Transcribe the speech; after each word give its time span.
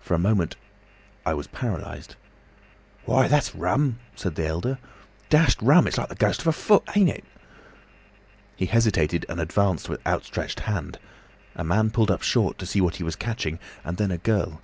For 0.00 0.14
a 0.14 0.18
moment 0.18 0.56
I 1.24 1.34
was 1.34 1.46
paralysed. 1.46 2.16
"'Why, 3.04 3.28
that's 3.28 3.54
rum,' 3.54 4.00
said 4.16 4.34
the 4.34 4.44
elder. 4.44 4.78
'Dashed 5.30 5.62
rum! 5.62 5.86
It's 5.86 5.94
just 5.94 5.98
like 5.98 6.08
the 6.08 6.20
ghost 6.20 6.40
of 6.40 6.48
a 6.48 6.52
foot, 6.52 6.82
ain't 6.96 7.10
it?' 7.10 7.24
He 8.56 8.66
hesitated 8.66 9.24
and 9.28 9.38
advanced 9.38 9.88
with 9.88 10.04
outstretched 10.04 10.58
hand. 10.66 10.98
A 11.54 11.62
man 11.62 11.90
pulled 11.90 12.10
up 12.10 12.22
short 12.24 12.58
to 12.58 12.66
see 12.66 12.80
what 12.80 12.96
he 12.96 13.04
was 13.04 13.14
catching, 13.14 13.60
and 13.84 13.98
then 13.98 14.10
a 14.10 14.18
girl. 14.18 14.60